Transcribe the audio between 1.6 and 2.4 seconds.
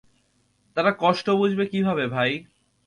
কীভাবে ভাই?